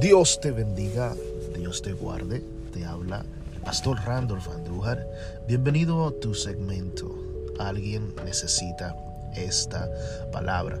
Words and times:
Dios 0.00 0.40
te 0.40 0.50
bendiga, 0.50 1.14
Dios 1.56 1.80
te 1.80 1.94
guarde. 1.94 2.44
Te 2.70 2.84
habla 2.84 3.24
pastor 3.64 3.98
Randolph 4.04 4.46
Andújar. 4.48 5.08
Bienvenido 5.48 6.06
a 6.06 6.12
tu 6.12 6.34
segmento. 6.34 7.10
Alguien 7.58 8.14
necesita 8.22 8.94
esta 9.34 9.88
palabra. 10.30 10.78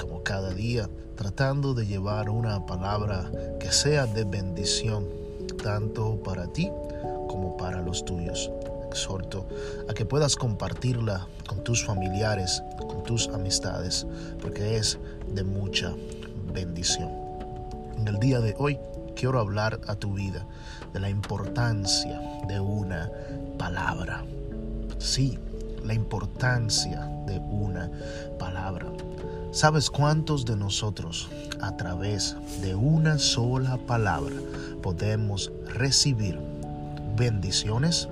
Como 0.00 0.22
cada 0.22 0.54
día, 0.54 0.88
tratando 1.16 1.74
de 1.74 1.86
llevar 1.86 2.30
una 2.30 2.64
palabra 2.64 3.30
que 3.60 3.70
sea 3.70 4.06
de 4.06 4.24
bendición, 4.24 5.06
tanto 5.62 6.16
para 6.22 6.46
ti 6.46 6.70
como 7.28 7.58
para 7.58 7.82
los 7.82 8.06
tuyos. 8.06 8.50
Exhorto 8.88 9.46
a 9.86 9.92
que 9.92 10.06
puedas 10.06 10.34
compartirla 10.34 11.26
con 11.46 11.62
tus 11.62 11.84
familiares, 11.84 12.62
con 12.78 13.02
tus 13.02 13.28
amistades, 13.28 14.06
porque 14.40 14.78
es 14.78 14.98
de 15.34 15.44
mucha 15.44 15.94
bendición. 16.54 17.25
En 17.96 18.06
el 18.08 18.18
día 18.20 18.40
de 18.40 18.54
hoy 18.58 18.78
quiero 19.14 19.40
hablar 19.40 19.80
a 19.86 19.94
tu 19.94 20.14
vida 20.14 20.46
de 20.92 21.00
la 21.00 21.08
importancia 21.08 22.20
de 22.46 22.60
una 22.60 23.10
palabra. 23.58 24.24
Sí, 24.98 25.38
la 25.84 25.94
importancia 25.94 27.10
de 27.26 27.38
una 27.38 27.90
palabra. 28.38 28.86
¿Sabes 29.50 29.90
cuántos 29.90 30.44
de 30.44 30.56
nosotros 30.56 31.30
a 31.60 31.76
través 31.76 32.36
de 32.60 32.74
una 32.74 33.18
sola 33.18 33.78
palabra 33.78 34.36
podemos 34.82 35.50
recibir 35.74 36.38
bendiciones? 37.16 38.08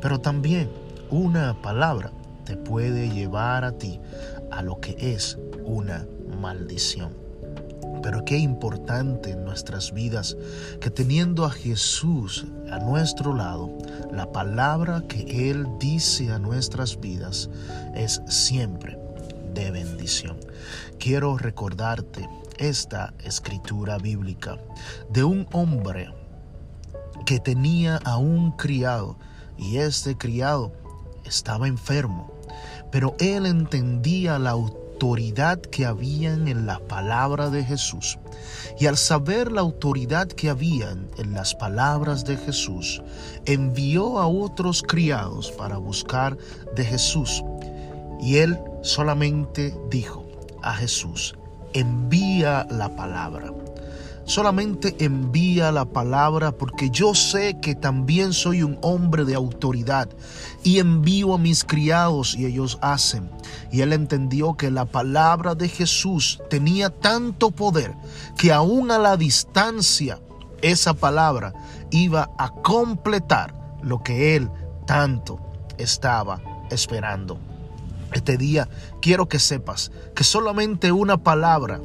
Pero 0.00 0.20
también 0.20 0.68
una 1.10 1.54
palabra 1.62 2.10
te 2.44 2.56
puede 2.56 3.10
llevar 3.10 3.64
a 3.64 3.72
ti 3.72 4.00
a 4.50 4.62
lo 4.62 4.80
que 4.80 4.96
es 4.98 5.38
una 5.64 6.06
maldición. 6.40 7.29
Pero 8.02 8.24
qué 8.24 8.38
importante 8.38 9.30
en 9.30 9.44
nuestras 9.44 9.92
vidas 9.92 10.36
que 10.80 10.90
teniendo 10.90 11.44
a 11.44 11.50
Jesús 11.50 12.46
a 12.70 12.78
nuestro 12.78 13.34
lado, 13.34 13.70
la 14.12 14.30
palabra 14.32 15.02
que 15.08 15.50
Él 15.50 15.66
dice 15.78 16.32
a 16.32 16.38
nuestras 16.38 16.98
vidas 17.00 17.50
es 17.94 18.22
siempre 18.26 18.98
de 19.54 19.70
bendición. 19.70 20.38
Quiero 20.98 21.36
recordarte 21.36 22.28
esta 22.58 23.14
escritura 23.24 23.98
bíblica 23.98 24.58
de 25.10 25.24
un 25.24 25.46
hombre 25.52 26.12
que 27.26 27.38
tenía 27.38 27.96
a 28.04 28.16
un 28.16 28.52
criado 28.52 29.16
y 29.56 29.78
este 29.78 30.16
criado 30.16 30.72
estaba 31.24 31.68
enfermo, 31.68 32.32
pero 32.90 33.14
él 33.18 33.46
entendía 33.46 34.38
la 34.38 34.50
autoridad 34.50 34.79
autoridad 35.00 35.62
que 35.62 35.86
habían 35.86 36.46
en 36.46 36.66
la 36.66 36.78
palabra 36.78 37.48
de 37.48 37.64
Jesús. 37.64 38.18
Y 38.78 38.84
al 38.84 38.98
saber 38.98 39.50
la 39.50 39.62
autoridad 39.62 40.28
que 40.28 40.50
habían 40.50 41.08
en 41.16 41.32
las 41.32 41.54
palabras 41.54 42.26
de 42.26 42.36
Jesús, 42.36 43.02
envió 43.46 44.18
a 44.18 44.26
otros 44.26 44.82
criados 44.82 45.52
para 45.52 45.78
buscar 45.78 46.36
de 46.76 46.84
Jesús. 46.84 47.42
Y 48.20 48.36
él 48.36 48.58
solamente 48.82 49.74
dijo 49.88 50.26
a 50.60 50.74
Jesús, 50.74 51.34
envía 51.72 52.66
la 52.70 52.94
palabra 52.94 53.54
solamente 54.24 54.96
envía 54.98 55.72
la 55.72 55.84
palabra 55.84 56.52
porque 56.52 56.90
yo 56.90 57.14
sé 57.14 57.58
que 57.60 57.74
también 57.74 58.32
soy 58.32 58.62
un 58.62 58.78
hombre 58.82 59.24
de 59.24 59.34
autoridad 59.34 60.08
y 60.62 60.78
envío 60.78 61.34
a 61.34 61.38
mis 61.38 61.64
criados 61.64 62.36
y 62.36 62.46
ellos 62.46 62.78
hacen. 62.80 63.30
Y 63.72 63.80
él 63.80 63.92
entendió 63.92 64.54
que 64.54 64.70
la 64.70 64.84
palabra 64.84 65.54
de 65.54 65.68
Jesús 65.68 66.40
tenía 66.48 66.90
tanto 66.90 67.50
poder 67.50 67.94
que 68.36 68.52
aún 68.52 68.90
a 68.90 68.98
la 68.98 69.16
distancia 69.16 70.18
esa 70.62 70.94
palabra 70.94 71.54
iba 71.90 72.30
a 72.38 72.50
completar 72.50 73.54
lo 73.82 74.02
que 74.02 74.36
él 74.36 74.50
tanto 74.86 75.40
estaba 75.78 76.40
esperando. 76.70 77.38
Este 78.12 78.36
día 78.36 78.68
quiero 79.00 79.28
que 79.28 79.38
sepas 79.38 79.92
que 80.14 80.24
solamente 80.24 80.92
una 80.92 81.16
palabra 81.16 81.80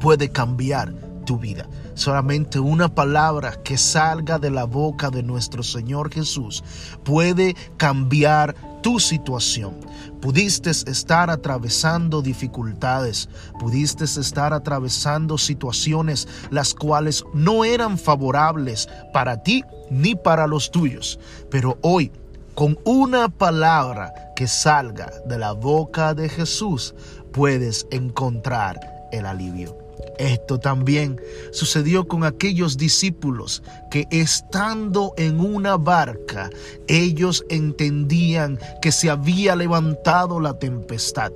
puede 0.00 0.30
cambiar 0.30 1.05
tu 1.26 1.38
vida. 1.38 1.68
Solamente 1.92 2.58
una 2.58 2.88
palabra 2.88 3.62
que 3.62 3.76
salga 3.76 4.38
de 4.38 4.50
la 4.50 4.64
boca 4.64 5.10
de 5.10 5.22
nuestro 5.22 5.62
Señor 5.62 6.10
Jesús 6.10 6.64
puede 7.04 7.54
cambiar 7.76 8.56
tu 8.82 8.98
situación. 8.98 9.74
Pudiste 10.22 10.70
estar 10.70 11.28
atravesando 11.28 12.22
dificultades, 12.22 13.28
pudiste 13.58 14.04
estar 14.04 14.54
atravesando 14.54 15.36
situaciones 15.36 16.26
las 16.50 16.72
cuales 16.72 17.24
no 17.34 17.64
eran 17.64 17.98
favorables 17.98 18.88
para 19.12 19.42
ti 19.42 19.64
ni 19.90 20.14
para 20.14 20.46
los 20.46 20.70
tuyos. 20.70 21.18
Pero 21.50 21.78
hoy, 21.82 22.12
con 22.54 22.78
una 22.84 23.28
palabra 23.28 24.32
que 24.36 24.46
salga 24.46 25.10
de 25.26 25.38
la 25.38 25.52
boca 25.52 26.14
de 26.14 26.28
Jesús, 26.28 26.94
puedes 27.32 27.86
encontrar 27.90 28.80
el 29.12 29.26
alivio. 29.26 29.85
Esto 30.18 30.58
también 30.58 31.20
sucedió 31.52 32.08
con 32.08 32.24
aquellos 32.24 32.76
discípulos 32.76 33.62
que 33.90 34.06
estando 34.10 35.12
en 35.16 35.40
una 35.40 35.76
barca, 35.76 36.48
ellos 36.88 37.44
entendían 37.50 38.58
que 38.80 38.92
se 38.92 39.10
había 39.10 39.56
levantado 39.56 40.40
la 40.40 40.58
tempestad. 40.58 41.32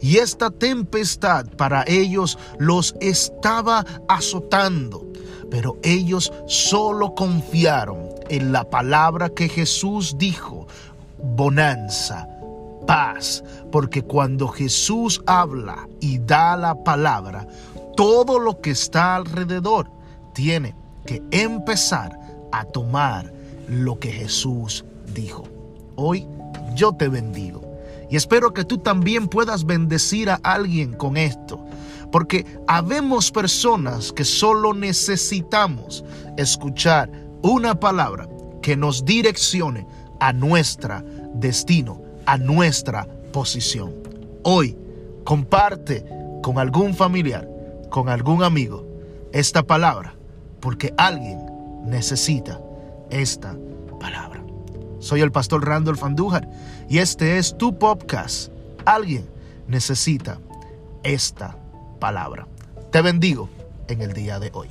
Y 0.00 0.16
esta 0.16 0.50
tempestad 0.50 1.46
para 1.56 1.84
ellos 1.86 2.38
los 2.58 2.94
estaba 3.00 3.84
azotando. 4.08 5.06
Pero 5.50 5.76
ellos 5.82 6.32
solo 6.46 7.14
confiaron 7.14 8.08
en 8.28 8.52
la 8.52 8.68
palabra 8.68 9.28
que 9.28 9.48
Jesús 9.48 10.16
dijo, 10.18 10.66
bonanza, 11.18 12.28
paz, 12.86 13.44
porque 13.70 14.02
cuando 14.02 14.48
Jesús 14.48 15.22
habla 15.26 15.88
y 16.00 16.18
da 16.18 16.56
la 16.56 16.82
palabra, 16.82 17.46
todo 17.96 18.38
lo 18.38 18.60
que 18.60 18.70
está 18.70 19.16
alrededor 19.16 19.90
tiene 20.32 20.74
que 21.06 21.22
empezar 21.30 22.18
a 22.52 22.64
tomar 22.64 23.32
lo 23.68 23.98
que 23.98 24.10
Jesús 24.10 24.84
dijo. 25.14 25.44
Hoy 25.96 26.26
yo 26.74 26.92
te 26.92 27.08
bendigo 27.08 27.62
y 28.10 28.16
espero 28.16 28.52
que 28.52 28.64
tú 28.64 28.78
también 28.78 29.28
puedas 29.28 29.64
bendecir 29.64 30.30
a 30.30 30.40
alguien 30.42 30.92
con 30.92 31.16
esto. 31.16 31.64
Porque 32.10 32.46
habemos 32.68 33.32
personas 33.32 34.12
que 34.12 34.24
solo 34.24 34.72
necesitamos 34.72 36.04
escuchar 36.36 37.10
una 37.42 37.78
palabra 37.78 38.28
que 38.62 38.76
nos 38.76 39.04
direccione 39.04 39.86
a 40.20 40.32
nuestro 40.32 41.02
destino, 41.34 42.00
a 42.26 42.38
nuestra 42.38 43.06
posición. 43.32 43.92
Hoy 44.44 44.76
comparte 45.24 46.04
con 46.42 46.58
algún 46.58 46.94
familiar 46.94 47.48
con 47.94 48.08
algún 48.08 48.42
amigo 48.42 48.84
esta 49.32 49.62
palabra, 49.62 50.16
porque 50.58 50.92
alguien 50.96 51.38
necesita 51.84 52.60
esta 53.08 53.56
palabra. 54.00 54.42
Soy 54.98 55.20
el 55.20 55.30
pastor 55.30 55.64
Randolph 55.64 56.02
Andújar 56.02 56.50
y 56.88 56.98
este 56.98 57.38
es 57.38 57.56
tu 57.56 57.78
podcast. 57.78 58.50
Alguien 58.84 59.24
necesita 59.68 60.40
esta 61.04 61.56
palabra. 62.00 62.48
Te 62.90 63.00
bendigo 63.00 63.48
en 63.86 64.02
el 64.02 64.12
día 64.12 64.40
de 64.40 64.50
hoy. 64.54 64.70